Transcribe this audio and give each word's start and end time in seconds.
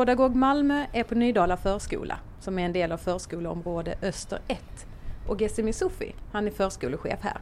Pedagog 0.00 0.34
Malmö 0.34 0.86
är 0.92 1.02
på 1.02 1.14
Nydala 1.14 1.56
förskola 1.56 2.18
som 2.40 2.58
är 2.58 2.64
en 2.64 2.72
del 2.72 2.92
av 2.92 2.96
förskoleområde 2.96 3.94
Öster 4.02 4.38
1. 4.48 4.60
Och 5.28 5.40
Gessimi 5.40 5.72
Sufi, 5.72 6.14
han 6.32 6.46
är 6.46 6.50
förskolechef 6.50 7.18
här. 7.22 7.38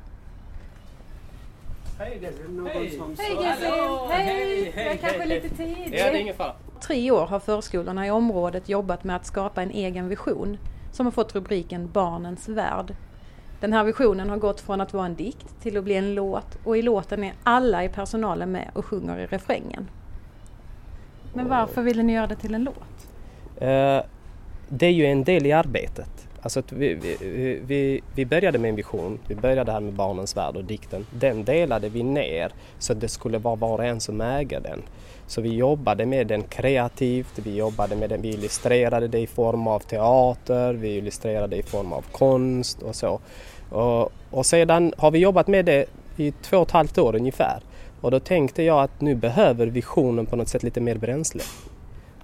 Hej, 1.99 2.19
det 2.21 2.53
någon 2.53 2.67
Hej. 2.67 2.91
som 2.91 3.17
Hej 3.19 4.73
Jag 4.77 4.87
är 4.87 4.97
kanske 4.97 5.19
hej, 5.19 5.29
lite 5.29 5.47
Ja, 5.47 5.57
tidig. 5.57 5.91
det 5.93 6.01
är 6.01 6.15
ingen 6.15 6.35
fara. 6.35 6.53
Tre 6.81 7.11
år 7.11 7.27
har 7.27 7.41
förskolorna 7.41 8.07
i 8.07 8.11
området 8.11 8.69
jobbat 8.69 9.05
med 9.05 9.17
att 9.17 9.27
skapa 9.27 9.63
en 9.63 9.71
egen 9.71 10.09
vision 10.09 10.59
som 10.93 11.07
har 11.07 11.11
fått 11.11 11.35
rubriken 11.35 11.91
Barnens 11.91 12.49
värld. 12.49 12.95
Den 13.61 13.73
här 13.73 13.85
visionen 13.85 14.31
har 14.31 14.37
gått 14.37 14.61
från 14.61 14.81
att 14.81 14.93
vara 14.93 15.07
en 15.07 15.15
dikt 15.15 15.61
till 15.63 15.77
att 15.77 15.85
bli 15.85 15.95
en 15.95 16.15
låt 16.15 16.59
och 16.65 16.79
i 16.79 16.83
låten 16.83 17.25
är 17.25 17.35
alla 17.45 17.85
i 17.85 17.89
personalen 17.89 18.53
med 18.53 18.71
och 18.75 18.85
sjunger 18.85 19.19
i 19.19 19.27
refrängen. 19.27 19.89
Men 21.35 21.49
varför 21.49 21.83
ville 21.83 22.03
ni 22.03 22.13
göra 22.13 22.27
det 22.27 22.37
till 22.37 22.55
en 22.55 22.65
låt? 22.65 23.09
Eh, 23.57 24.01
det 24.69 24.87
är 24.87 24.93
ju 24.93 25.07
en 25.07 25.25
del 25.25 25.47
i 25.47 25.53
arbetet. 25.53 26.29
Alltså 26.43 26.61
att 26.61 26.73
vi, 26.73 26.95
vi, 26.95 27.61
vi, 27.67 28.01
vi 28.15 28.27
började 28.27 28.59
med 28.59 28.69
en 28.69 28.77
vision, 28.77 29.19
vi 29.29 29.35
började 29.35 29.73
här 29.73 29.81
med 29.81 29.93
Barnens 29.93 30.37
värld 30.37 30.57
och 30.57 30.65
dikten. 30.65 31.07
Den 31.11 31.45
delade 31.45 31.89
vi 31.89 32.03
ner 32.03 32.53
så 32.79 32.93
att 32.93 33.01
det 33.01 33.09
skulle 33.09 33.39
vara 33.39 33.55
var 33.55 33.79
och 33.79 33.85
en 33.85 34.01
som 34.01 34.21
äger 34.21 34.61
den. 34.61 34.83
Så 35.27 35.41
vi 35.41 35.55
jobbade 35.55 36.07
med 36.07 36.27
den 36.27 36.43
kreativt, 36.43 37.39
vi 37.39 37.57
jobbade 37.57 37.97
med 37.97 38.11
den, 38.11 38.23
vi 38.23 38.29
illustrerade 38.29 39.09
det 39.09 39.19
i 39.19 39.27
form 39.27 39.67
av 39.67 39.81
teater, 39.81 40.75
vi 40.75 40.89
illustrerade 40.89 41.47
det 41.47 41.57
i 41.57 41.63
form 41.63 41.93
av 41.93 42.05
konst 42.13 42.83
och 42.83 42.95
så. 42.95 43.21
Och, 43.71 44.13
och 44.31 44.47
sedan 44.47 44.93
har 44.97 45.11
vi 45.11 45.19
jobbat 45.19 45.47
med 45.47 45.65
det 45.65 45.85
i 46.17 46.33
två 46.43 46.57
och 46.57 46.67
ett 46.67 46.73
halvt 46.73 46.99
år 46.99 47.17
ungefär. 47.17 47.61
Och 48.01 48.11
då 48.11 48.21
tänkte 48.21 48.63
jag 48.63 48.83
att 48.83 49.01
nu 49.01 49.15
behöver 49.15 49.67
visionen 49.67 50.27
på 50.27 50.37
något 50.37 50.49
sätt 50.49 50.63
lite 50.63 50.81
mer 50.81 50.97
bränsle. 50.97 51.43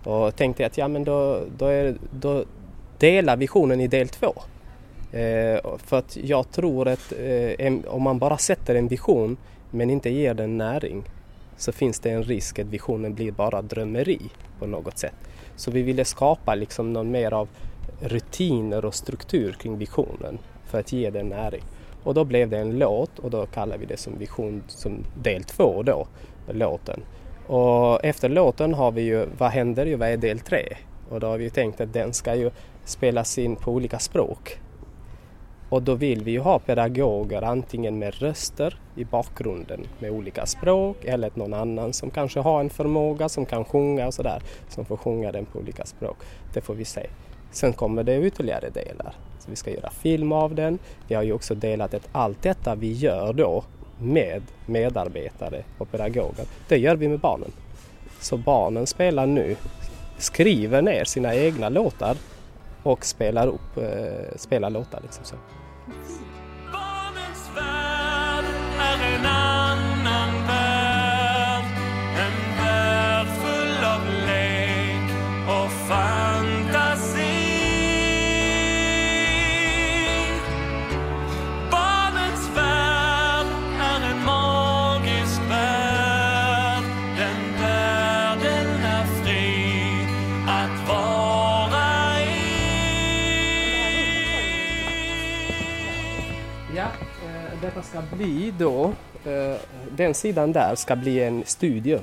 Och 0.04 0.36
tänkte 0.36 0.66
att 0.66 0.78
ja 0.78 0.88
men 0.88 1.04
då, 1.04 1.40
då, 1.58 1.66
är, 1.66 1.96
då 2.10 2.44
delar 2.98 3.36
visionen 3.36 3.80
i 3.80 3.86
del 3.86 4.08
två. 4.08 4.34
Eh, 5.12 5.60
för 5.78 5.98
att 5.98 6.16
jag 6.16 6.50
tror 6.50 6.88
att 6.88 7.12
eh, 7.12 7.66
en, 7.66 7.84
om 7.86 8.02
man 8.02 8.18
bara 8.18 8.38
sätter 8.38 8.74
en 8.74 8.88
vision 8.88 9.36
men 9.70 9.90
inte 9.90 10.10
ger 10.10 10.34
den 10.34 10.58
näring 10.58 11.02
så 11.56 11.72
finns 11.72 12.00
det 12.00 12.10
en 12.10 12.22
risk 12.22 12.58
att 12.58 12.66
visionen 12.66 13.14
blir 13.14 13.32
bara 13.32 13.62
drömmeri 13.62 14.20
på 14.58 14.66
något 14.66 14.98
sätt. 14.98 15.14
Så 15.56 15.70
vi 15.70 15.82
ville 15.82 16.04
skapa 16.04 16.54
liksom 16.54 16.92
någon 16.92 17.10
mer 17.10 17.32
av 17.32 17.48
rutiner 18.00 18.84
och 18.84 18.94
struktur 18.94 19.52
kring 19.52 19.78
visionen 19.78 20.38
för 20.66 20.80
att 20.80 20.92
ge 20.92 21.10
den 21.10 21.28
näring. 21.28 21.62
Och 22.04 22.14
då 22.14 22.24
blev 22.24 22.50
det 22.50 22.58
en 22.58 22.78
låt 22.78 23.18
och 23.18 23.30
då 23.30 23.46
kallar 23.46 23.78
vi 23.78 23.86
det 23.86 23.96
som 23.96 24.18
vision 24.18 24.62
som 24.68 25.04
del 25.22 25.44
två 25.44 25.82
då, 25.82 26.06
låten. 26.52 27.00
Och 27.46 28.04
efter 28.04 28.28
låten 28.28 28.74
har 28.74 28.92
vi 28.92 29.02
ju 29.02 29.26
Vad 29.38 29.50
händer 29.50 29.86
ju, 29.86 29.96
vad 29.96 30.08
är 30.08 30.16
del 30.16 30.38
tre? 30.38 30.62
Och 31.10 31.20
då 31.20 31.26
har 31.26 31.38
vi 31.38 31.50
tänkt 31.50 31.80
att 31.80 31.92
den 31.92 32.12
ska 32.12 32.34
ju 32.34 32.50
spelas 32.84 33.38
in 33.38 33.56
på 33.56 33.72
olika 33.72 33.98
språk. 33.98 34.58
Och 35.68 35.82
då 35.82 35.94
vill 35.94 36.24
vi 36.24 36.30
ju 36.30 36.40
ha 36.40 36.58
pedagoger 36.58 37.42
antingen 37.42 37.98
med 37.98 38.14
röster 38.14 38.78
i 38.96 39.04
bakgrunden 39.04 39.86
med 39.98 40.10
olika 40.10 40.46
språk 40.46 41.04
eller 41.04 41.30
någon 41.34 41.54
annan 41.54 41.92
som 41.92 42.10
kanske 42.10 42.40
har 42.40 42.60
en 42.60 42.70
förmåga 42.70 43.28
som 43.28 43.46
kan 43.46 43.64
sjunga 43.64 44.06
och 44.06 44.14
sådär 44.14 44.42
som 44.68 44.84
får 44.84 44.96
sjunga 44.96 45.32
den 45.32 45.46
på 45.46 45.58
olika 45.58 45.84
språk. 45.84 46.16
Det 46.52 46.60
får 46.60 46.74
vi 46.74 46.84
se. 46.84 47.06
Sen 47.54 47.72
kommer 47.72 48.02
det 48.02 48.22
ytterligare 48.22 48.70
delar. 48.70 49.14
Så 49.38 49.50
vi 49.50 49.56
ska 49.56 49.70
göra 49.70 49.90
film 49.90 50.32
av 50.32 50.54
den. 50.54 50.78
Vi 51.08 51.14
har 51.14 51.22
ju 51.22 51.32
också 51.32 51.54
delat 51.54 51.94
att 51.94 52.08
allt 52.12 52.42
detta 52.42 52.74
vi 52.74 52.92
gör 52.92 53.32
då 53.32 53.64
med 53.98 54.42
medarbetare 54.66 55.64
och 55.78 55.90
pedagoger, 55.90 56.44
det 56.68 56.78
gör 56.78 56.96
vi 56.96 57.08
med 57.08 57.18
barnen. 57.18 57.52
Så 58.20 58.36
barnen 58.36 58.86
spelar 58.86 59.26
nu, 59.26 59.56
skriver 60.18 60.82
ner 60.82 61.04
sina 61.04 61.34
egna 61.34 61.68
låtar 61.68 62.16
och 62.82 63.04
spelar 63.04 63.46
upp, 63.46 63.76
eh, 63.76 64.36
spelar 64.36 64.70
låtar 64.70 65.00
liksom 65.02 65.24
så. 65.24 65.36
Detta 97.74 97.86
ska 97.86 98.16
bli 98.16 98.54
då, 98.58 98.92
eh, 99.24 99.56
den 99.90 100.14
sidan 100.14 100.52
där 100.52 100.74
ska 100.74 100.96
bli 100.96 101.22
en 101.22 101.42
studio. 101.46 102.00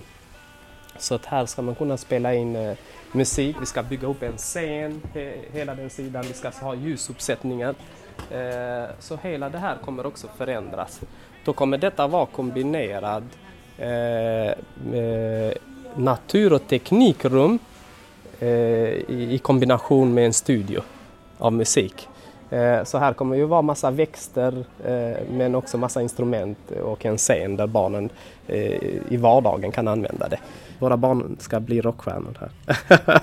Så 0.97 1.15
att 1.15 1.25
här 1.25 1.45
ska 1.45 1.61
man 1.61 1.75
kunna 1.75 1.97
spela 1.97 2.33
in 2.33 2.55
eh, 2.55 2.77
musik, 3.11 3.55
vi 3.59 3.65
ska 3.65 3.83
bygga 3.83 4.07
upp 4.07 4.23
en 4.23 4.37
scen, 4.37 5.01
he, 5.13 5.33
hela 5.53 5.75
den 5.75 5.89
sidan, 5.89 6.23
vi 6.27 6.33
ska 6.33 6.49
ha 6.49 6.75
ljusuppsättningar. 6.75 7.75
Eh, 8.31 8.89
så 8.99 9.17
hela 9.23 9.49
det 9.49 9.57
här 9.57 9.77
kommer 9.85 10.05
också 10.05 10.27
förändras. 10.37 11.01
Då 11.45 11.53
kommer 11.53 11.77
detta 11.77 12.07
vara 12.07 12.25
kombinerad 12.25 13.23
eh, 13.77 14.53
med 14.85 15.57
natur 15.95 16.53
och 16.53 16.67
teknikrum 16.67 17.59
eh, 18.39 18.49
i, 18.49 19.27
i 19.31 19.37
kombination 19.37 20.13
med 20.13 20.25
en 20.25 20.33
studio 20.33 20.81
av 21.37 21.53
musik. 21.53 22.07
Eh, 22.51 22.83
Så 22.83 22.97
här 22.97 23.13
kommer 23.13 23.35
ju 23.35 23.45
vara 23.45 23.61
massa 23.61 23.91
växter 23.91 24.65
eh, 24.85 25.17
men 25.31 25.55
också 25.55 25.77
massa 25.77 26.01
instrument 26.01 26.71
och 26.83 27.05
en 27.05 27.17
scen 27.17 27.55
där 27.55 27.67
barnen 27.67 28.09
eh, 28.47 28.83
i 29.09 29.17
vardagen 29.17 29.71
kan 29.71 29.87
använda 29.87 30.27
det. 30.27 30.39
Våra 30.79 30.97
barn 30.97 31.35
ska 31.39 31.59
bli 31.59 31.81
rockstjärnor 31.81 32.37
här. 32.39 32.51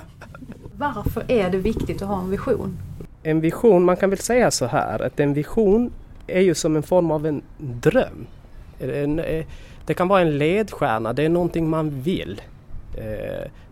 Varför 0.77 1.31
är 1.31 1.49
det 1.49 1.57
viktigt 1.57 2.01
att 2.01 2.07
ha 2.07 2.19
en 2.19 2.29
vision? 2.29 2.77
En 3.23 3.41
vision, 3.41 3.85
man 3.85 3.97
kan 3.97 4.09
väl 4.09 4.19
säga 4.19 4.51
så 4.51 4.65
här 4.65 5.01
att 5.01 5.19
en 5.19 5.33
vision 5.33 5.91
är 6.27 6.41
ju 6.41 6.55
som 6.55 6.75
en 6.75 6.83
form 6.83 7.11
av 7.11 7.25
en 7.25 7.41
dröm. 7.57 8.27
Det 9.85 9.93
kan 9.93 10.07
vara 10.07 10.21
en 10.21 10.37
ledstjärna, 10.37 11.13
det 11.13 11.23
är 11.23 11.29
någonting 11.29 11.69
man 11.69 12.01
vill. 12.01 12.41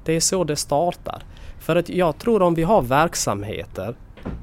Det 0.03 0.13
är 0.13 0.19
så 0.19 0.43
det 0.43 0.55
startar. 0.55 1.23
För 1.59 1.75
att 1.75 1.89
jag 1.89 2.17
tror 2.17 2.41
om 2.41 2.55
vi 2.55 2.63
har 2.63 2.81
verksamheter 2.81 3.95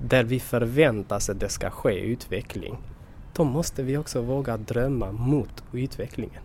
där 0.02 0.24
vi 0.24 0.40
förväntar 0.40 1.16
oss 1.16 1.30
att 1.30 1.40
det 1.40 1.48
ska 1.48 1.70
ske 1.70 2.00
utveckling, 2.00 2.78
då 3.32 3.44
måste 3.44 3.82
vi 3.82 3.96
också 3.96 4.22
våga 4.22 4.56
drömma 4.56 5.12
mot 5.12 5.64
utvecklingen. 5.72 6.42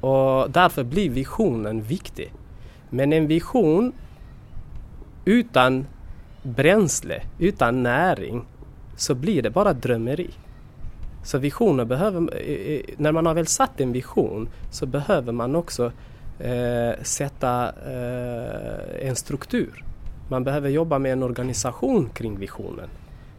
Och 0.00 0.50
därför 0.50 0.84
blir 0.84 1.10
visionen 1.10 1.82
viktig. 1.82 2.32
Men 2.90 3.12
en 3.12 3.26
vision 3.26 3.92
utan 5.24 5.86
bränsle, 6.42 7.22
utan 7.38 7.82
näring, 7.82 8.44
så 8.96 9.14
blir 9.14 9.42
det 9.42 9.50
bara 9.50 9.72
drömmeri. 9.72 10.30
Så 11.24 11.38
visioner 11.38 11.84
behöver, 11.84 12.20
eh, 12.36 12.74
eh, 12.74 12.80
när 12.96 13.12
man 13.12 13.26
har 13.26 13.34
väl 13.34 13.46
satt 13.46 13.80
en 13.80 13.92
vision 13.92 14.48
så 14.70 14.86
behöver 14.86 15.32
man 15.32 15.56
också 15.56 15.92
eh, 16.38 17.02
sätta 17.02 17.68
eh, 17.68 19.08
en 19.08 19.16
struktur. 19.16 19.84
Man 20.28 20.44
behöver 20.44 20.68
jobba 20.68 20.98
med 20.98 21.12
en 21.12 21.22
organisation 21.22 22.10
kring 22.14 22.38
visionen. 22.38 22.88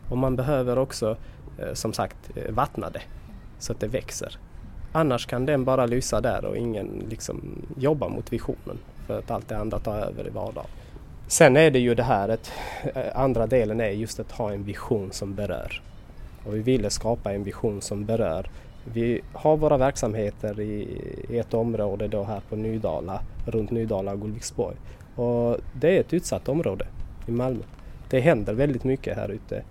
Och 0.10 0.18
man 0.18 0.36
behöver 0.36 0.78
också, 0.78 1.18
eh, 1.58 1.74
som 1.74 1.94
sagt, 1.94 2.18
eh, 2.36 2.52
vattna 2.52 2.90
det 2.90 3.02
så 3.60 3.72
att 3.72 3.80
det 3.80 3.88
växer. 3.88 4.38
Annars 4.92 5.26
kan 5.26 5.46
den 5.46 5.66
bara 5.66 5.86
lysa 5.86 6.22
där 6.22 6.46
och 6.46 6.58
ingen 6.58 7.04
liksom 7.10 7.42
jobbar 7.78 8.10
mot 8.10 8.34
visionen 8.34 8.78
för 9.08 9.20
att 9.20 9.32
allt 9.32 9.50
det 9.50 9.58
andra 9.58 9.80
tar 9.80 9.96
över 9.96 10.28
i 10.28 10.30
vardagen. 10.30 10.70
Sen 11.28 11.58
är 11.58 11.72
det 11.72 11.80
ju 11.80 11.96
det 11.96 12.04
här 12.04 12.30
att 12.30 12.52
eh, 12.96 13.22
andra 13.22 13.48
delen 13.48 13.82
är 13.82 13.90
just 13.90 14.20
att 14.20 14.32
ha 14.32 14.52
en 14.52 14.64
vision 14.64 15.12
som 15.12 15.36
berör. 15.36 15.82
Och 16.46 16.56
vi 16.56 16.60
ville 16.60 16.90
skapa 16.90 17.34
en 17.34 17.44
vision 17.44 17.82
som 17.82 18.06
berör. 18.06 18.50
Vi 18.94 19.22
har 19.34 19.58
våra 19.58 19.78
verksamheter 19.78 20.60
i, 20.60 21.02
i 21.30 21.38
ett 21.38 21.54
område 21.54 22.08
då 22.08 22.24
här 22.24 22.42
på 22.50 22.56
Nydala, 22.56 23.22
runt 23.46 23.72
Nydala 23.72 24.12
och 24.12 24.22
Gullviksborg. 24.22 24.76
Och 25.20 25.58
det 25.74 25.98
är 25.98 26.00
ett 26.00 26.14
utsatt 26.14 26.50
område 26.50 26.86
i 27.28 27.32
Malmö. 27.32 27.64
Det 28.10 28.20
händer 28.20 28.54
väldigt 28.54 28.84
mycket 28.84 29.18
här 29.18 29.30
ute. 29.30 29.64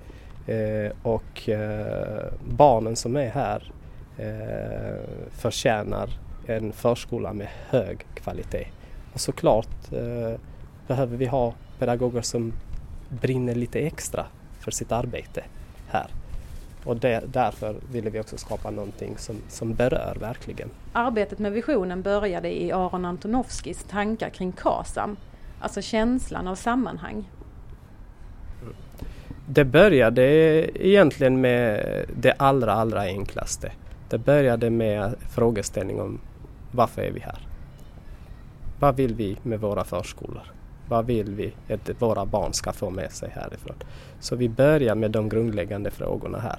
Eh, 0.47 0.93
och 1.03 1.49
eh, 1.49 2.25
barnen 2.49 2.97
som 2.97 3.17
är 3.17 3.29
här 3.29 3.73
eh, 4.19 5.00
förtjänar 5.31 6.11
en 6.47 6.73
förskola 6.73 7.33
med 7.33 7.49
hög 7.69 8.06
kvalitet. 8.15 8.67
Och 9.12 9.21
såklart 9.21 9.93
eh, 9.93 10.41
behöver 10.87 11.17
vi 11.17 11.27
ha 11.27 11.55
pedagoger 11.79 12.23
som 12.23 12.53
brinner 13.09 13.55
lite 13.55 13.79
extra 13.79 14.27
för 14.61 14.71
sitt 14.71 14.93
arbete 14.93 15.45
här. 15.89 16.11
Och 16.85 16.97
det, 16.97 17.23
därför 17.27 17.77
ville 17.93 18.11
vi 18.11 18.21
också 18.21 18.37
skapa 18.37 18.71
någonting 18.71 19.19
som, 19.19 19.37
som 19.49 19.75
berör 19.75 20.17
verkligen. 20.21 20.71
Arbetet 20.93 21.39
med 21.39 21.53
visionen 21.53 22.03
började 22.03 22.62
i 22.62 22.73
Aron 22.73 23.05
Antonovskis 23.05 23.85
tankar 23.91 24.31
kring 24.31 24.53
KASAM, 24.53 25.17
alltså 25.60 25.82
känslan 25.82 26.49
av 26.49 26.55
sammanhang. 26.55 27.25
Det 29.46 29.64
började 29.64 30.22
egentligen 30.87 31.40
med 31.40 31.84
det 32.16 32.32
allra, 32.32 32.72
allra 32.72 33.00
enklaste. 33.00 33.72
Det 34.08 34.19
började 34.19 34.70
med 34.70 35.14
frågeställning 35.31 36.00
om 36.00 36.20
varför 36.72 37.02
är 37.02 37.10
vi 37.10 37.20
här? 37.20 37.38
Vad 38.81 38.96
vill 38.96 39.14
vi 39.14 39.37
med 39.43 39.60
våra 39.60 39.84
förskolor? 39.84 40.52
Vad 40.88 41.06
vill 41.06 41.34
vi 41.34 41.52
att 41.75 42.02
våra 42.02 42.26
barn 42.26 42.52
ska 42.52 42.72
få 42.72 42.90
med 42.90 43.12
sig 43.12 43.31
härifrån? 43.31 43.76
Så 44.20 44.37
vi 44.37 44.49
börjar 44.49 44.94
med 44.94 45.11
de 45.11 45.28
grundläggande 45.28 45.90
frågorna 45.90 46.38
här. 46.38 46.58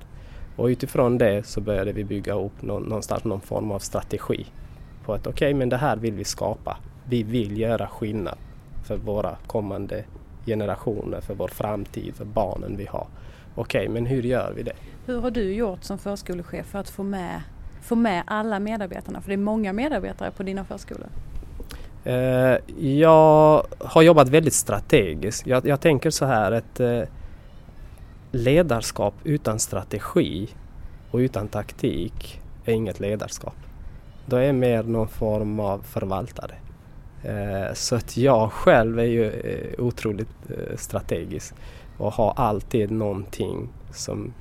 Och 0.56 0.66
utifrån 0.66 1.18
det 1.18 1.46
så 1.46 1.62
började 1.62 1.92
vi 1.92 2.04
bygga 2.04 2.34
upp 2.34 2.62
någonstans 2.62 3.24
någon 3.24 3.42
form 3.42 3.72
av 3.72 3.80
strategi. 3.80 4.46
På 5.06 5.14
att 5.14 5.28
okej, 5.28 5.32
okay, 5.32 5.54
men 5.54 5.70
det 5.70 5.78
här 5.78 5.98
vill 5.98 6.14
vi 6.14 6.24
skapa. 6.24 6.78
Vi 7.10 7.24
vill 7.24 7.60
göra 7.60 7.88
skillnad 7.88 8.38
för 8.84 8.98
våra 8.98 9.36
kommande 9.48 10.04
generationer, 10.46 11.22
för 11.22 11.34
vår 11.34 11.48
framtid, 11.48 12.16
för 12.16 12.26
barnen 12.26 12.78
vi 12.78 12.86
har. 12.86 13.08
Okej, 13.56 13.82
okay, 13.82 13.94
men 13.94 14.06
hur 14.06 14.24
gör 14.24 14.54
vi 14.56 14.64
det? 14.64 14.74
Hur 15.06 15.22
har 15.22 15.32
du 15.32 15.54
gjort 15.54 15.84
som 15.84 15.98
förskolechef 15.98 16.66
för 16.66 16.80
att 16.80 16.90
få 16.90 17.04
med, 17.04 17.42
få 17.82 17.96
med 17.96 18.24
alla 18.28 18.60
medarbetarna? 18.60 19.22
För 19.22 19.30
det 19.30 19.36
är 19.36 19.38
många 19.38 19.74
medarbetare 19.74 20.32
på 20.32 20.44
dina 20.44 20.66
förskolor. 20.66 21.08
Uh, 22.08 22.84
jag 22.86 23.66
har 23.80 24.02
jobbat 24.02 24.30
väldigt 24.30 24.54
strategiskt. 24.54 25.48
Jag, 25.48 25.66
jag 25.66 25.82
tänker 25.82 26.10
så 26.10 26.26
här 26.26 26.52
att 26.52 26.80
uh, 26.80 27.04
ledarskap 28.32 29.14
utan 29.24 29.60
strategi 29.60 30.50
och 31.12 31.18
utan 31.18 31.48
taktik 31.48 32.42
är 32.66 32.74
inget 32.74 33.00
ledarskap. 33.00 33.56
Då 34.26 34.36
är 34.36 34.54
mer 34.54 34.84
någon 34.84 35.08
form 35.08 35.60
av 35.60 35.80
förvaltare. 35.80 36.56
Eh, 37.24 37.74
så 37.74 37.96
att 37.96 38.18
jag 38.18 38.52
själv 38.52 39.00
är 39.00 39.04
ju 39.04 39.26
eh, 39.30 39.84
otroligt 39.84 40.50
eh, 40.50 40.78
strategisk 40.78 41.56
och 41.98 42.14
har 42.14 42.34
alltid 42.36 42.92
någonting 42.92 43.70
som 43.92 44.34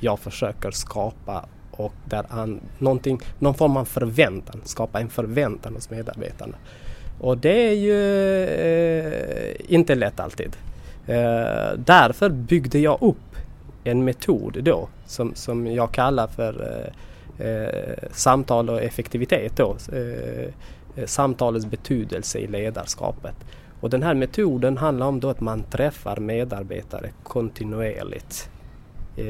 jag 0.00 0.18
försöker 0.18 0.70
skapa 0.70 1.44
och 1.70 1.92
där 2.04 2.24
an, 2.28 2.60
någonting, 2.78 3.20
någon 3.38 3.54
form 3.54 3.76
av 3.76 3.84
förväntan, 3.84 4.60
skapa 4.64 5.00
en 5.00 5.08
förväntan 5.08 5.74
hos 5.74 5.90
medarbetarna. 5.90 6.56
Och 7.20 7.38
det 7.38 7.68
är 7.68 7.72
ju 7.72 8.44
eh, 8.44 9.74
inte 9.74 9.94
lätt 9.94 10.20
alltid. 10.20 10.56
Eh, 11.06 11.72
därför 11.76 12.30
byggde 12.30 12.78
jag 12.78 12.98
upp 13.02 13.36
en 13.84 14.04
metod 14.04 14.58
då 14.64 14.88
som, 15.06 15.34
som 15.34 15.66
jag 15.66 15.92
kallar 15.92 16.26
för 16.26 16.82
eh, 17.38 17.46
eh 17.46 18.08
samtal 18.12 18.70
och 18.70 18.82
effektivitet 18.82 19.56
då. 19.56 19.76
Eh, 20.98 21.06
samtalets 21.06 21.66
betydelse 21.66 22.38
i 22.38 22.46
ledarskapet. 22.46 23.34
Och 23.80 23.90
den 23.90 24.02
här 24.02 24.14
metoden 24.14 24.76
handlar 24.76 25.06
om 25.06 25.20
då 25.20 25.28
att 25.28 25.40
man 25.40 25.62
träffar 25.62 26.16
medarbetare 26.16 27.10
kontinuerligt 27.22 28.50
eh, 29.16 29.24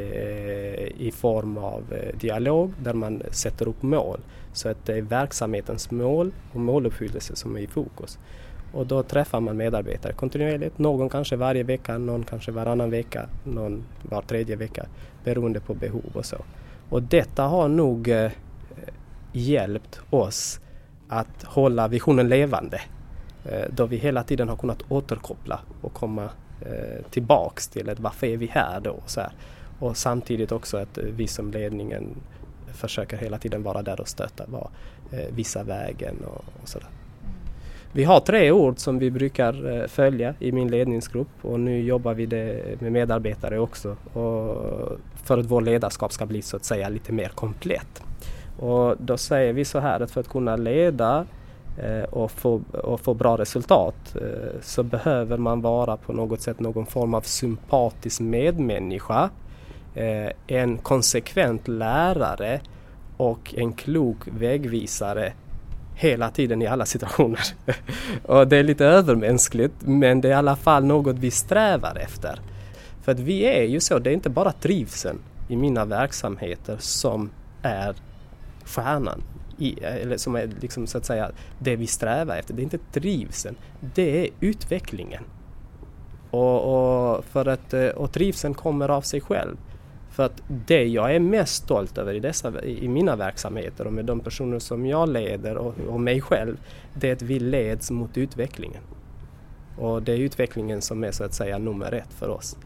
i 1.00 1.12
form 1.14 1.58
av 1.58 1.82
eh, 1.92 2.18
dialog 2.18 2.72
där 2.82 2.92
man 2.92 3.22
sätter 3.30 3.68
upp 3.68 3.82
mål. 3.82 4.20
Så 4.52 4.68
att 4.68 4.86
det 4.86 4.98
är 4.98 5.02
verksamhetens 5.02 5.90
mål 5.90 6.32
och 6.52 6.60
måluppfyllelse 6.60 7.36
som 7.36 7.56
är 7.56 7.60
i 7.60 7.66
fokus. 7.66 8.18
Och 8.72 8.86
då 8.86 9.02
träffar 9.02 9.40
man 9.40 9.56
medarbetare 9.56 10.12
kontinuerligt, 10.12 10.78
någon 10.78 11.08
kanske 11.08 11.36
varje 11.36 11.62
vecka, 11.62 11.98
någon 11.98 12.24
kanske 12.24 12.52
varannan 12.52 12.90
vecka, 12.90 13.28
någon 13.44 13.84
var 14.02 14.22
tredje 14.22 14.56
vecka 14.56 14.86
beroende 15.24 15.60
på 15.60 15.74
behov 15.74 16.10
och 16.12 16.24
så. 16.24 16.36
Och 16.90 17.02
detta 17.02 17.42
har 17.42 17.68
nog 17.68 18.12
hjälpt 19.32 20.00
oss 20.10 20.60
att 21.08 21.43
hålla 21.43 21.88
visionen 21.88 22.28
levande. 22.28 22.81
Eh, 23.44 23.64
då 23.70 23.87
vi 23.87 23.96
hela 23.96 24.22
tiden 24.22 24.49
har 24.49 24.56
kunnat 24.56 24.82
återkoppla 24.88 25.60
och 25.81 25.93
komma 25.93 26.28
eh, 26.60 27.05
tillbaks 27.10 27.69
till 27.69 27.88
ett 27.88 28.00
varför 28.00 28.26
är 28.26 28.37
vi 28.37 28.46
här 28.46 28.81
då? 28.81 28.96
Så 29.06 29.20
här. 29.20 29.32
Och 29.78 29.96
samtidigt 29.96 30.52
också 30.52 30.76
att 30.76 30.99
vi 30.99 31.26
som 31.26 31.50
ledningen 31.50 32.16
försöker 32.72 33.16
hela 33.16 33.38
tiden 33.38 33.62
vara 33.62 33.82
där 33.82 34.00
och 34.00 34.08
stötta, 34.08 34.44
vara, 34.46 34.70
eh, 35.12 35.19
vissa 35.19 35.31
visa 35.31 35.62
vägen 35.62 36.16
och, 36.25 36.44
och 36.62 36.69
sådär. 36.69 36.88
Vi 37.93 38.04
har 38.04 38.20
tre 38.20 38.50
ord 38.50 38.78
som 38.78 38.99
vi 38.99 39.11
brukar 39.11 39.87
följa 39.88 40.34
i 40.38 40.52
min 40.52 40.69
ledningsgrupp 40.69 41.28
och 41.43 41.61
nu 41.61 41.81
jobbar 41.82 42.14
vi 42.14 42.26
det 42.26 42.81
med 42.81 42.93
medarbetare 42.93 43.58
också 43.58 43.96
och 44.12 44.99
för 45.25 45.38
att 45.38 45.46
vår 45.46 45.61
ledarskap 45.61 46.12
ska 46.12 46.26
bli 46.26 46.43
så 46.43 46.56
att 46.56 46.64
säga 46.64 46.88
lite 46.88 47.12
mer 47.12 47.28
komplett. 47.28 48.02
Och 48.58 48.96
då 48.99 49.16
säger 49.16 49.52
vi 49.52 49.64
så 49.64 49.78
här 49.78 50.00
att 50.00 50.10
för 50.10 50.20
att 50.20 50.28
kunna 50.28 50.56
leda 50.56 51.26
eh, 51.76 52.02
och 52.02 52.31
få, 52.31 52.62
och 52.72 53.00
få 53.00 53.14
bra 53.14 53.38
resultat 53.38 54.16
eh, 54.16 54.60
så 54.62 54.82
behöver 54.82 55.37
man 55.37 55.60
vara 55.60 55.96
på 55.96 56.12
något 56.12 56.40
sätt 56.40 56.60
någon 56.60 56.87
form 56.87 57.14
av 57.14 57.20
sympatisk 57.20 58.20
medmänniska, 58.20 59.31
eh, 59.94 60.31
en 60.46 60.78
konsekvent 60.78 61.69
lärare 61.69 62.60
och 63.16 63.55
en 63.56 63.72
klok 63.72 64.19
vägvisare 64.25 65.32
hela 65.94 66.31
tiden 66.31 66.62
i 66.62 66.66
alla 66.66 66.87
situationer. 66.87 67.40
och 68.22 68.49
det 68.49 68.56
är 68.56 68.62
lite 68.62 68.87
övermänskligt 68.87 69.75
men 69.81 70.20
det 70.20 70.28
är 70.28 70.32
i 70.32 70.34
alla 70.34 70.56
fall 70.56 70.84
något 70.84 71.16
vi 71.19 71.31
strävar 71.31 71.96
efter. 71.96 72.40
För 73.02 73.12
att 73.12 73.20
vi 73.20 73.43
är 73.43 73.62
ju 73.62 73.81
så, 73.81 73.99
det 73.99 74.11
är 74.11 74.14
inte 74.14 74.31
bara 74.31 74.52
trivseln 74.52 75.19
i 75.49 75.56
mina 75.56 75.84
verksamheter 75.84 76.76
som 76.78 77.31
är 77.62 77.94
stjärnan 78.68 79.22
i, 79.58 79.80
eller 79.80 80.16
som 80.16 80.36
är 80.36 80.50
liksom 80.60 80.86
så 80.86 80.98
att 80.98 81.04
säga 81.04 81.30
det 81.58 81.76
vi 81.76 81.86
strävar 81.86 82.36
efter. 82.36 82.54
Det 82.54 82.62
är 82.62 82.64
inte 82.64 82.78
trivseln, 82.92 83.56
det 83.94 84.26
är 84.26 84.30
utvecklingen. 84.40 85.24
Och, 86.30 87.16
och, 87.16 87.24
för 87.24 87.46
att, 87.46 87.74
eh, 87.74 87.88
och 87.88 88.12
trivseln 88.12 88.54
kommer 88.54 88.88
av 88.88 89.00
sig 89.00 89.20
själv. 89.20 89.56
För 90.10 90.22
att 90.22 90.42
det 90.66 90.84
jag 90.84 91.14
är 91.14 91.20
mest 91.20 91.54
stolt 91.54 91.98
över 91.98 92.14
i, 92.14 92.20
dessa, 92.20 92.64
i 92.64 92.88
mina 92.88 93.16
verksamheter 93.16 93.86
och 93.86 93.92
med 93.92 94.04
de 94.04 94.20
personer 94.20 94.58
som 94.58 94.86
jag 94.86 95.08
leder 95.08 95.56
och, 95.56 95.74
och 95.88 96.00
mig 96.00 96.20
själv, 96.20 96.56
det 96.94 97.08
är 97.08 97.12
att 97.12 97.22
vi 97.22 97.38
leds 97.38 97.90
mot 97.90 98.16
utvecklingen. 98.16 98.82
Och 99.78 100.02
det 100.02 100.12
är 100.12 100.18
utvecklingen 100.18 100.82
som 100.82 101.04
är 101.04 101.10
så 101.10 101.25
att 101.25 101.34
säga 101.34 101.58
nummer 101.58 101.92
ett 101.92 102.12
för 102.12 102.28
oss. 102.28 102.56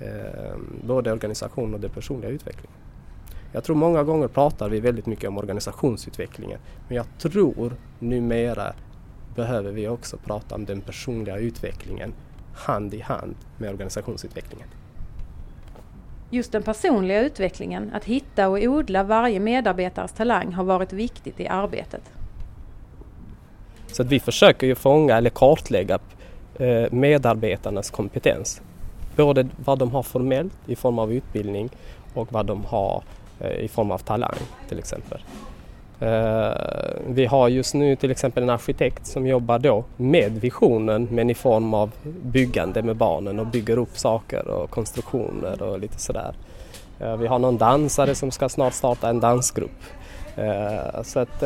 Eh, 0.00 0.56
både 0.86 1.12
organisation 1.12 1.74
och 1.74 1.80
den 1.80 1.90
personliga 1.90 2.30
utvecklingen. 2.30 2.81
Jag 3.52 3.64
tror 3.64 3.76
många 3.76 4.02
gånger 4.02 4.28
pratar 4.28 4.68
vi 4.68 4.80
väldigt 4.80 5.06
mycket 5.06 5.28
om 5.28 5.38
organisationsutvecklingen 5.38 6.58
men 6.88 6.96
jag 6.96 7.06
tror 7.18 7.72
numera 7.98 8.72
behöver 9.34 9.72
vi 9.72 9.88
också 9.88 10.16
prata 10.16 10.54
om 10.54 10.64
den 10.64 10.80
personliga 10.80 11.36
utvecklingen 11.36 12.12
hand 12.54 12.94
i 12.94 13.00
hand 13.00 13.34
med 13.58 13.70
organisationsutvecklingen. 13.70 14.68
Just 16.30 16.52
den 16.52 16.62
personliga 16.62 17.20
utvecklingen, 17.20 17.90
att 17.94 18.04
hitta 18.04 18.48
och 18.48 18.58
odla 18.58 19.02
varje 19.02 19.40
medarbetares 19.40 20.12
talang 20.12 20.52
har 20.52 20.64
varit 20.64 20.92
viktigt 20.92 21.40
i 21.40 21.48
arbetet. 21.48 22.02
Så 23.86 24.02
att 24.02 24.08
vi 24.08 24.20
försöker 24.20 24.66
ju 24.66 24.74
fånga 24.74 25.16
eller 25.16 25.30
kartlägga 25.30 25.98
eh, 26.54 26.92
medarbetarnas 26.92 27.90
kompetens. 27.90 28.62
Både 29.16 29.48
vad 29.64 29.78
de 29.78 29.90
har 29.90 30.02
formellt 30.02 30.58
i 30.66 30.76
form 30.76 30.98
av 30.98 31.12
utbildning 31.12 31.70
och 32.14 32.32
vad 32.32 32.46
de 32.46 32.64
har 32.64 33.02
Eh, 33.40 33.64
i 33.64 33.68
form 33.68 33.90
av 33.90 33.98
talang 33.98 34.38
till 34.68 34.78
exempel. 34.78 35.20
Eh, 36.00 36.52
vi 37.06 37.26
har 37.26 37.48
just 37.48 37.74
nu 37.74 37.96
till 37.96 38.10
exempel 38.10 38.42
en 38.42 38.50
arkitekt 38.50 39.06
som 39.06 39.26
jobbar 39.26 39.58
då 39.58 39.84
med 39.96 40.32
visionen 40.32 41.08
men 41.10 41.30
i 41.30 41.34
form 41.34 41.74
av 41.74 41.90
byggande 42.22 42.82
med 42.82 42.96
barnen 42.96 43.38
och 43.38 43.46
bygger 43.46 43.78
upp 43.78 43.98
saker 43.98 44.48
och 44.48 44.70
konstruktioner 44.70 45.62
och 45.62 45.78
lite 45.78 45.98
sådär. 45.98 46.34
Eh, 47.00 47.16
vi 47.16 47.26
har 47.26 47.38
någon 47.38 47.58
dansare 47.58 48.14
som 48.14 48.30
ska 48.30 48.48
snart 48.48 48.74
starta 48.74 49.08
en 49.08 49.20
dansgrupp. 49.20 49.82
Så 51.02 51.18
att 51.18 51.40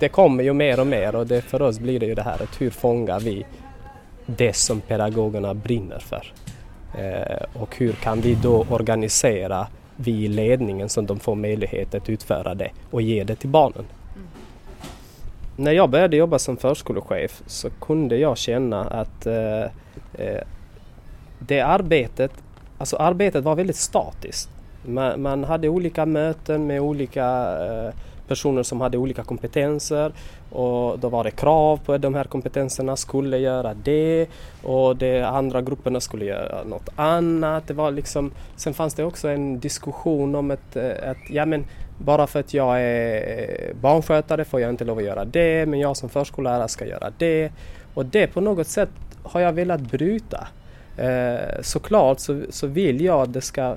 det 0.00 0.08
kommer 0.10 0.44
ju 0.44 0.52
mer 0.52 0.80
och 0.80 0.86
mer 0.86 1.14
och 1.14 1.26
det, 1.26 1.42
för 1.42 1.62
oss 1.62 1.78
blir 1.78 2.00
det 2.00 2.06
ju 2.06 2.14
det 2.14 2.22
här 2.22 2.42
att 2.42 2.60
hur 2.60 2.70
fångar 2.70 3.20
vi 3.20 3.46
det 4.26 4.56
som 4.56 4.80
pedagogerna 4.80 5.54
brinner 5.54 5.98
för? 5.98 6.32
Och 7.54 7.76
hur 7.76 7.92
kan 7.92 8.20
vi 8.20 8.34
då 8.34 8.66
organisera 8.70 9.66
vi 10.04 10.24
i 10.24 10.28
ledningen 10.28 10.88
som 10.88 11.06
de 11.06 11.20
får 11.20 11.34
möjlighet 11.34 11.94
att 11.94 12.08
utföra 12.08 12.54
det 12.54 12.70
och 12.90 13.02
ge 13.02 13.24
det 13.24 13.34
till 13.34 13.48
barnen. 13.48 13.84
Mm. 14.14 14.28
När 15.56 15.72
jag 15.72 15.90
började 15.90 16.16
jobba 16.16 16.38
som 16.38 16.56
förskolechef 16.56 17.42
så 17.46 17.70
kunde 17.70 18.16
jag 18.16 18.38
känna 18.38 18.84
att 18.84 19.26
eh, 19.26 19.62
eh, 20.14 20.42
det 21.38 21.60
arbetet, 21.60 22.32
alltså 22.78 22.96
arbetet 22.96 23.44
var 23.44 23.54
väldigt 23.56 23.76
statiskt. 23.76 24.48
Man, 24.86 25.22
man 25.22 25.44
hade 25.44 25.68
olika 25.68 26.06
möten 26.06 26.66
med 26.66 26.80
olika 26.80 27.56
eh, 27.66 27.94
personer 28.32 28.62
som 28.62 28.80
hade 28.80 28.98
olika 28.98 29.24
kompetenser 29.24 30.12
och 30.50 30.98
då 30.98 31.08
var 31.08 31.24
det 31.24 31.30
krav 31.30 31.76
på 31.84 31.92
att 31.92 32.02
de 32.02 32.14
här 32.14 32.24
kompetenserna 32.24 32.96
skulle 32.96 33.38
göra 33.38 33.74
det 33.74 34.26
och 34.62 34.96
de 34.96 35.22
andra 35.22 35.62
grupperna 35.62 36.00
skulle 36.00 36.24
göra 36.24 36.64
något 36.64 36.88
annat. 36.96 37.68
Det 37.68 37.74
var 37.74 37.90
liksom, 37.90 38.32
sen 38.56 38.74
fanns 38.74 38.94
det 38.94 39.04
också 39.04 39.28
en 39.28 39.60
diskussion 39.60 40.34
om 40.34 40.50
att, 40.50 40.76
att 40.76 40.76
eh, 40.76 41.36
ja, 41.36 41.46
men 41.46 41.64
bara 41.98 42.26
för 42.26 42.40
att 42.40 42.54
jag 42.54 42.82
är 42.82 43.74
barnskötare 43.80 44.44
får 44.44 44.60
jag 44.60 44.70
inte 44.70 44.84
lov 44.84 44.98
att 44.98 45.04
göra 45.04 45.24
det 45.24 45.66
men 45.66 45.80
jag 45.80 45.96
som 45.96 46.08
förskollärare 46.08 46.68
ska 46.68 46.86
göra 46.86 47.12
det. 47.18 47.52
Och 47.94 48.06
det 48.06 48.26
på 48.26 48.40
något 48.40 48.66
sätt 48.66 48.90
har 49.22 49.40
jag 49.40 49.52
velat 49.52 49.80
bryta. 49.80 50.48
Eh, 50.96 51.60
såklart 51.62 52.20
så, 52.20 52.42
så 52.50 52.66
vill 52.66 53.00
jag 53.00 53.20
att 53.22 53.32
det 53.32 53.40
ska 53.40 53.76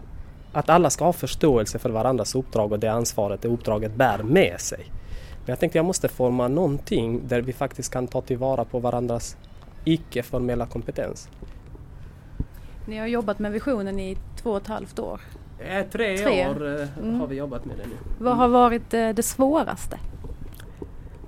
att 0.55 0.69
alla 0.69 0.89
ska 0.89 1.05
ha 1.05 1.13
förståelse 1.13 1.79
för 1.79 1.89
varandras 1.89 2.35
uppdrag 2.35 2.71
och 2.71 2.79
det 2.79 2.87
ansvaret 2.87 3.41
det 3.41 3.47
uppdraget 3.47 3.95
bär 3.95 4.23
med 4.23 4.59
sig. 4.61 4.85
Men 5.37 5.45
jag 5.51 5.59
tänkte 5.59 5.77
jag 5.77 5.85
måste 5.85 6.07
forma 6.07 6.47
någonting 6.47 7.21
där 7.27 7.41
vi 7.41 7.53
faktiskt 7.53 7.93
kan 7.93 8.07
ta 8.07 8.21
tillvara 8.21 8.65
på 8.65 8.79
varandras 8.79 9.37
icke-formella 9.83 10.65
kompetens. 10.65 11.29
Ni 12.87 12.97
har 12.97 13.07
jobbat 13.07 13.39
med 13.39 13.51
visionen 13.51 13.99
i 13.99 14.17
två 14.43 14.51
och 14.51 14.57
ett 14.57 14.67
halvt 14.67 14.99
år. 14.99 15.21
Eh, 15.59 15.85
tre, 15.91 16.17
Tre. 16.17 16.47
år 16.49 16.79
eh, 16.81 16.87
Mm. 17.03 17.19
har 17.19 17.27
vi 17.27 17.35
jobbat 17.35 17.65
med 17.65 17.77
det 17.77 17.83
nu. 17.85 17.95
Vad 18.19 18.35
har 18.37 18.47
varit 18.47 18.93
eh, 18.93 19.09
det 19.09 19.23
svåraste? 19.23 19.99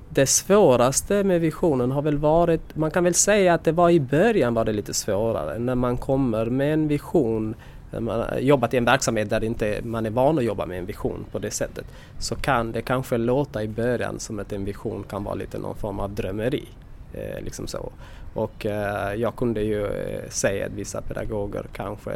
Det 0.09 0.27
svåraste 0.27 1.23
med 1.23 1.41
visionen 1.41 1.91
har 1.91 2.01
väl 2.01 2.17
varit, 2.17 2.75
man 2.75 2.91
kan 2.91 3.03
väl 3.03 3.13
säga 3.13 3.53
att 3.53 3.63
det 3.63 3.71
var 3.71 3.89
i 3.89 3.99
början 3.99 4.53
var 4.53 4.65
det 4.65 4.73
lite 4.73 4.93
svårare 4.93 5.59
när 5.59 5.75
man 5.75 5.97
kommer 5.97 6.45
med 6.45 6.73
en 6.73 6.87
vision 6.87 7.55
man 7.91 8.19
har 8.19 8.37
jobbat 8.39 8.73
i 8.73 8.77
en 8.77 8.85
verksamhet 8.85 9.29
där 9.29 9.43
inte 9.43 9.79
man 9.83 10.05
är 10.05 10.09
van 10.09 10.37
att 10.37 10.43
jobba 10.43 10.65
med 10.65 10.79
en 10.79 10.85
vision 10.85 11.25
på 11.31 11.39
det 11.39 11.51
sättet 11.51 11.85
så 12.19 12.35
kan 12.35 12.71
det 12.71 12.81
kanske 12.81 13.17
låta 13.17 13.63
i 13.63 13.67
början 13.67 14.19
som 14.19 14.39
att 14.39 14.53
en 14.53 14.65
vision 14.65 15.03
kan 15.03 15.23
vara 15.23 15.35
lite 15.35 15.59
någon 15.59 15.75
form 15.75 15.99
av 15.99 16.15
drömmeri. 16.15 16.67
Eh, 17.13 17.43
liksom 17.43 17.67
så. 17.67 17.91
Och 18.33 18.65
eh, 18.65 19.13
jag 19.13 19.35
kunde 19.35 19.61
ju 19.61 19.85
eh, 19.85 20.29
säga 20.29 20.65
att 20.65 20.71
vissa 20.71 21.01
pedagoger 21.01 21.65
kanske 21.73 22.11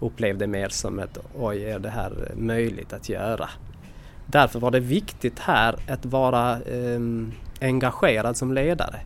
upplevde 0.00 0.46
mer 0.46 0.68
som 0.68 0.98
att 0.98 1.18
oj, 1.38 1.64
är 1.64 1.78
det 1.78 1.90
här 1.90 2.32
möjligt 2.36 2.92
att 2.92 3.08
göra? 3.08 3.48
Därför 4.26 4.60
var 4.60 4.70
det 4.70 4.80
viktigt 4.80 5.38
här 5.38 5.76
att 5.88 6.06
vara 6.06 6.52
eh, 6.52 7.00
engagerad 7.60 8.36
som 8.36 8.52
ledare 8.52 9.00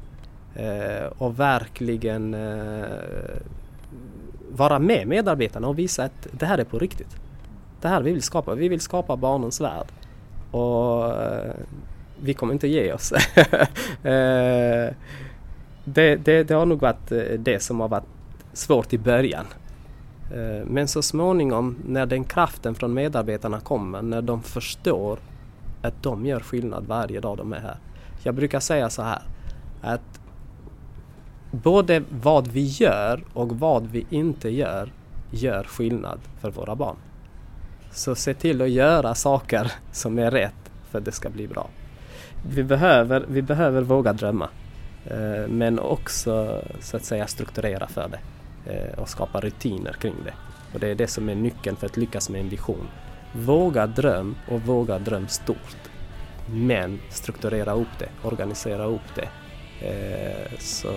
eh, 0.55 1.07
och 1.19 1.41
verkligen 1.41 2.35
eh, 2.35 2.85
vara 4.57 4.79
med 4.79 5.09
medarbetarna 5.09 5.69
och 5.69 5.79
visa 5.79 6.05
att 6.05 6.27
det 6.31 6.47
här 6.47 6.59
är 6.59 6.65
på 6.65 6.79
riktigt. 6.79 7.17
Det 7.81 7.89
här 7.89 8.03
vi 8.03 8.13
vill 8.13 8.23
skapa. 8.23 8.55
Vi 8.55 8.69
vill 8.69 8.81
skapa 8.81 9.17
barnens 9.17 9.61
värld. 9.61 9.87
Och 10.51 11.23
eh, 11.23 11.55
vi 12.21 12.35
kommer 12.35 12.53
inte 12.53 12.69
ge 12.69 12.93
oss. 12.93 13.13
Eh, 14.05 14.93
det, 15.85 16.17
det, 16.17 16.45
det 16.45 16.55
har 16.55 16.67
nog 16.67 16.81
varit 16.81 17.13
eh, 17.13 17.19
det 17.39 17.63
som 17.63 17.81
har 17.81 17.89
varit 17.89 18.05
svårt 18.53 18.93
i 18.93 18.99
början. 18.99 19.45
Men 20.67 20.89
så 20.89 21.03
småningom 21.03 21.77
när 21.87 22.07
den 22.07 22.25
kraften 22.25 22.75
från 22.75 22.95
medarbetarna 22.95 23.61
kommer, 23.61 24.03
när 24.03 24.23
de 24.23 24.43
förstår 24.43 25.19
att 25.83 26.03
de 26.03 26.27
gör 26.27 26.41
skillnad 26.41 26.87
varje 26.87 27.21
dag 27.21 27.37
de 27.37 27.53
är 27.53 27.61
här. 27.61 27.77
Jag 28.23 28.35
brukar 28.35 28.61
säga 28.61 28.91
så 28.91 29.03
här 29.03 29.23
att 29.83 30.21
både 31.55 32.03
vad 32.11 32.49
vi 32.49 32.65
gör 32.67 33.25
och 33.33 33.59
vad 33.59 33.87
vi 33.87 34.07
inte 34.11 34.49
gör 34.49 34.93
gör 35.31 35.65
skillnad 35.65 36.21
för 36.41 36.51
våra 36.51 36.75
barn. 36.75 36.97
Så 37.91 38.15
se 38.15 38.35
till 38.35 38.63
att 38.63 38.71
göra 38.71 39.15
saker 39.15 39.73
som 39.93 40.19
är 40.19 40.31
rätt 40.31 40.73
för 40.91 40.99
att 40.99 41.05
det 41.05 41.13
ska 41.13 41.31
bli 41.31 41.49
bra. 41.49 41.69
Vi 42.49 42.63
behöver, 42.63 43.25
vi 43.29 43.43
behöver 43.43 43.83
våga 43.83 44.13
drömma 44.13 44.49
eh, 45.07 45.49
men 45.49 45.79
också 45.79 46.63
så 46.81 46.97
att 46.97 47.05
säga 47.05 47.27
strukturera 47.27 47.87
för 47.87 48.09
det 48.09 48.21
eh, 48.73 48.99
och 48.99 49.09
skapa 49.09 49.41
rutiner 49.41 49.93
kring 49.93 50.15
det. 50.25 50.35
Och 50.75 50.81
det 50.81 50.89
är 50.89 50.95
det 50.95 51.07
som 51.07 51.29
är 51.29 51.35
nyckeln 51.35 51.77
för 51.77 51.87
att 51.87 51.97
lyckas 51.97 52.31
med 52.31 52.41
en 52.41 52.49
vision. 52.49 52.89
Våga 53.33 53.87
dröm 53.87 54.35
och 54.51 54.61
våga 54.61 54.99
dröm 54.99 55.29
stort. 55.29 55.77
Men 56.51 57.01
strukturera 57.11 57.73
upp 57.73 57.99
det, 57.99 58.09
organisera 58.23 58.85
upp 58.85 59.15
det. 59.15 59.29
Eh, 59.83 60.59
så 60.59 60.95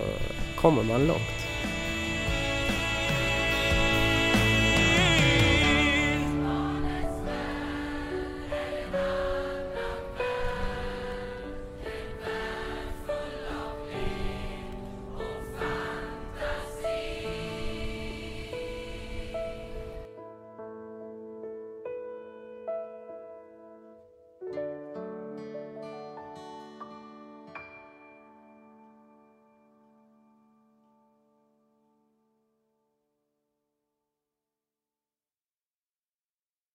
kommer 0.56 0.82
man 0.82 1.06
långt. 1.06 1.47